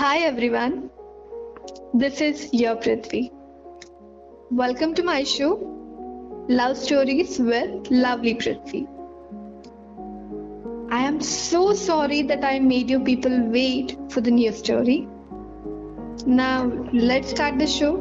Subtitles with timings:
[0.00, 0.88] Hi everyone,
[1.92, 3.30] this is your Pruthvi.
[4.50, 5.50] Welcome to my show,
[6.48, 8.80] Love Stories with Lovely Pruthvi.
[10.90, 15.06] I am so sorry that I made you people wait for the new story.
[16.24, 16.64] Now,
[16.94, 17.92] let's start the show.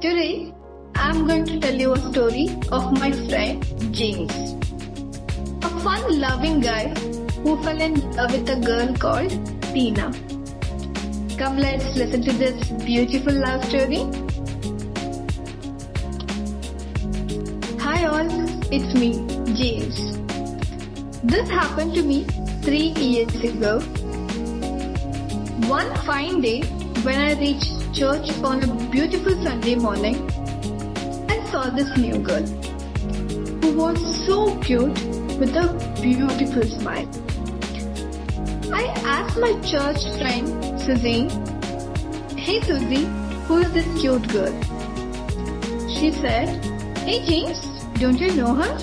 [0.00, 0.54] Today,
[0.94, 4.54] I'm going to tell you a story of my friend James,
[5.62, 6.86] a fun loving guy
[7.42, 10.12] who fell in love with a girl called Tina.
[11.38, 14.02] Come, let's listen to this beautiful love story.
[17.80, 18.28] Hi, all,
[18.70, 20.18] it's me, James.
[21.24, 22.24] This happened to me
[22.62, 23.80] three years ago.
[25.68, 26.62] One fine day,
[27.02, 30.16] when I reached church on a beautiful Sunday morning,
[31.30, 32.44] I saw this new girl
[33.62, 35.02] who was so cute
[35.40, 37.31] with a beautiful smile.
[38.74, 41.28] I asked my church friend Suzanne,
[42.36, 43.04] Hey Susie,
[43.46, 44.52] who is this cute girl?
[45.88, 46.48] She said,
[46.98, 47.60] Hey James,
[48.00, 48.78] don't you know her?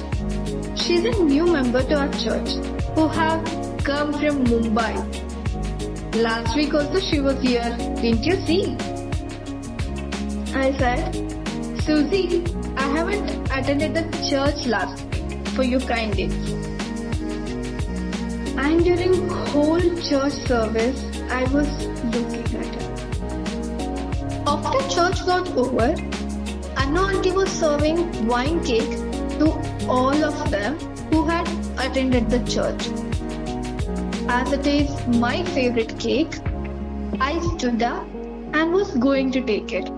[0.76, 2.50] She's a new member to our church
[2.96, 3.44] who have
[3.84, 4.94] come from Mumbai.
[6.16, 8.78] Last week also she was here, didn't you see?
[10.54, 11.16] I said,
[11.82, 12.44] Susie,
[12.78, 16.59] I haven't attended the church last week for your kind deeds.
[18.62, 21.70] And during whole church service, I was
[22.14, 22.90] looking at her.
[24.54, 25.96] After church got over,
[26.76, 28.98] Anna auntie was serving wine cake
[29.40, 29.48] to
[29.88, 30.78] all of them
[31.12, 32.90] who had attended the church.
[34.28, 36.36] As it is my favorite cake,
[37.22, 38.06] I stood up
[38.54, 39.90] and was going to take it.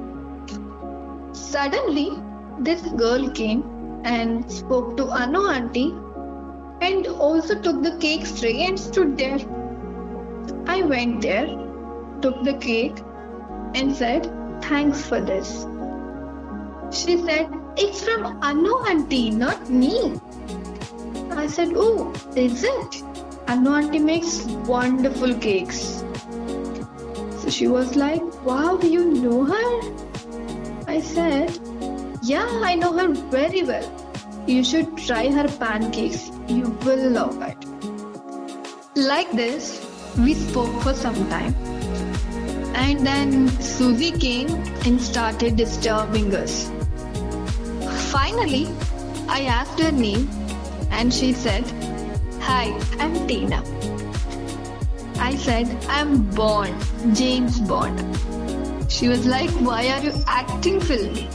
[1.33, 2.11] Suddenly,
[2.59, 3.63] this girl came
[4.03, 5.93] and spoke to Anu auntie
[6.81, 9.39] and also took the cake tray and stood there.
[10.67, 11.47] I went there,
[12.21, 12.97] took the cake,
[13.75, 14.29] and said,
[14.63, 15.65] Thanks for this.
[16.91, 20.19] She said, It's from Anu auntie, not me.
[21.31, 23.03] I said, Oh, is it?
[23.47, 24.43] Anu auntie makes
[24.75, 26.03] wonderful cakes.
[27.39, 29.71] So she was like, Wow, you know her?
[30.87, 31.57] I said,
[32.23, 34.10] Yeah, I know her very well.
[34.47, 36.31] You should try her pancakes.
[36.47, 37.57] You will love it.
[38.95, 39.85] Like this,
[40.17, 41.53] we spoke for some time.
[42.75, 44.49] And then Susie came
[44.85, 46.71] and started disturbing us.
[48.11, 48.67] Finally,
[49.29, 50.27] I asked her name
[50.89, 51.63] and she said,
[52.41, 53.63] Hi, I'm Tina.
[55.19, 56.75] I said, I'm Bond,
[57.15, 58.01] James Bond.
[58.91, 61.29] She was like, Why are you acting filmy?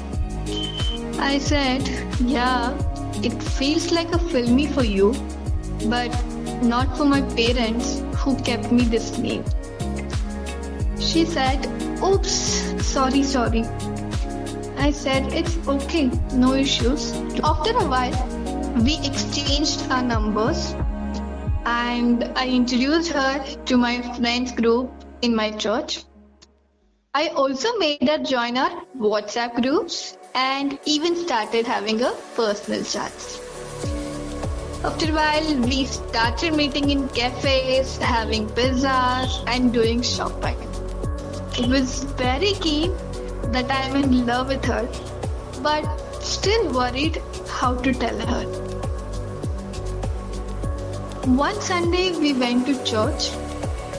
[1.18, 1.88] I said,
[2.20, 2.76] Yeah,
[3.22, 5.14] it feels like a filmy for you,
[5.86, 6.10] but
[6.62, 9.44] not for my parents who kept me this name.
[10.98, 11.66] She said,
[12.02, 12.30] Oops,
[12.84, 13.64] sorry, sorry.
[14.76, 17.12] I said, It's okay, no issues.
[17.42, 18.16] After a while,
[18.82, 20.74] we exchanged our numbers
[21.64, 24.90] and I introduced her to my friends group
[25.22, 26.04] in my church.
[27.18, 33.40] I also made her join our WhatsApp groups and even started having a personal chats.
[34.84, 40.58] After a while, we started meeting in cafes, having pizzas, and doing shopping.
[41.58, 42.94] It was very keen
[43.52, 44.86] that I am in love with her,
[45.62, 45.88] but
[46.22, 48.44] still worried how to tell her.
[51.46, 53.30] One Sunday, we went to church,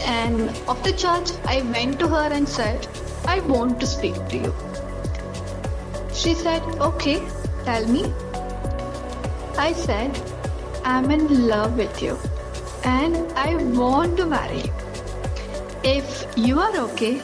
[0.06, 2.88] and after church, I went to her and said,
[3.26, 4.54] I want to speak to you.
[6.14, 7.26] She said, Okay,
[7.66, 8.14] tell me.
[9.58, 10.20] I said,
[10.84, 12.18] I'm in love with you
[12.84, 14.74] and I want to marry you.
[15.84, 17.22] If you are okay,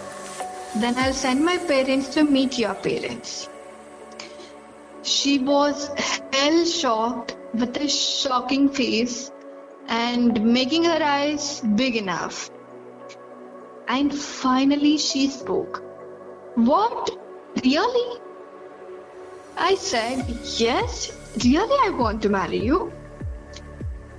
[0.76, 3.50] then I'll send my parents to meet your parents.
[5.04, 5.90] She was
[6.32, 9.32] hell shocked with a shocking face
[9.88, 12.50] and making her eyes big enough.
[13.88, 15.84] And finally she spoke.
[16.56, 17.10] What?
[17.64, 18.20] Really?
[19.58, 20.26] I said,
[20.58, 21.12] Yes,
[21.44, 22.92] really, I want to marry you.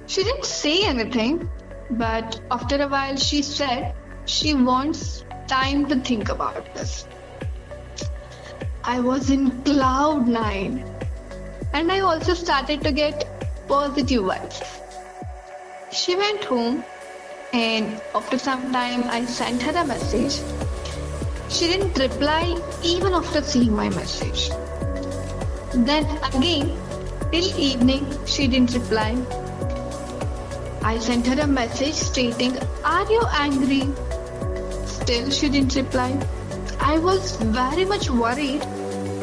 [0.06, 1.48] She didn't say anything,
[1.90, 3.94] but after a while, she said
[4.26, 7.06] she wants time to think about this.
[8.84, 10.84] I was in cloud nine,
[11.72, 13.24] and I also started to get
[13.66, 14.62] positive vibes.
[15.90, 16.84] She went home,
[17.54, 20.42] and after some time, I sent her a message.
[21.48, 24.48] She didn't reply even after seeing my message.
[25.72, 26.76] Then again,
[27.30, 29.14] till evening, she didn't reply.
[30.82, 33.82] I sent her a message stating, Are you angry?
[34.86, 36.10] still she didn't reply.
[36.80, 38.62] I was very much worried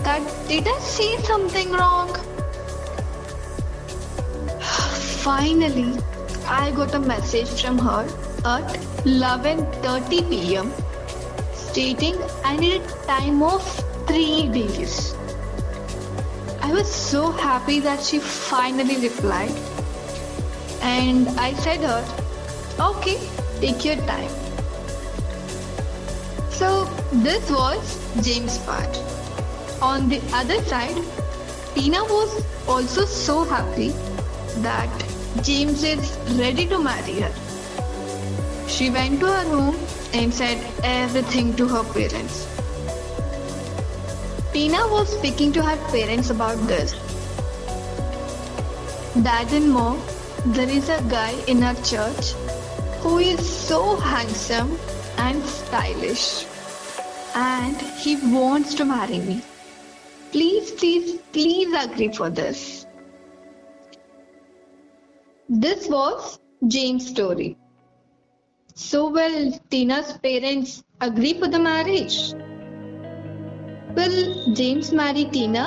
[0.07, 2.15] that did I say something wrong?
[5.27, 5.97] Finally,
[6.53, 8.01] I got a message from her
[8.53, 8.73] at
[9.05, 10.71] 11:30 p.m.
[11.59, 13.67] stating I needed time of
[14.07, 15.15] 3 days.
[16.61, 19.53] I was so happy that she finally replied
[20.89, 22.01] and I said her,
[22.89, 23.17] okay,
[23.61, 24.35] take your time.
[26.59, 26.73] So
[27.29, 27.95] this was
[28.27, 28.99] James' part.
[29.93, 31.01] On the other side,
[31.73, 32.35] Tina was
[32.67, 33.89] also so happy
[34.67, 37.33] that James is ready to marry her.
[38.67, 39.75] She went to her room
[40.13, 42.47] and said everything to her parents.
[44.51, 46.91] Tina was speaking to her parents about this.
[49.23, 50.01] Dad and mom,
[50.45, 52.33] there is a guy in our church
[52.99, 54.77] who is so handsome
[55.17, 56.45] and stylish
[57.35, 59.41] and he wants to marry me.
[60.31, 62.85] Please, please, please agree for this.
[65.53, 67.57] This was Jane's story.
[68.73, 72.31] So, will Tina's parents agree for the marriage?
[73.93, 75.65] Will James marry Tina?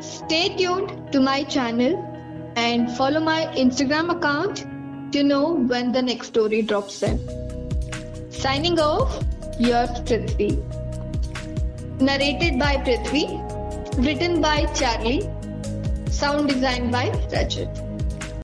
[0.00, 2.02] Stay tuned to my channel
[2.56, 4.64] and follow my Instagram account
[5.12, 7.18] to know when the next story drops in.
[8.30, 9.22] Signing off,
[9.58, 10.56] yours Pruthvi.
[12.00, 13.26] Narrated by Pruthvi,
[13.98, 15.28] written by Charlie,
[16.10, 17.89] sound design by Rajat.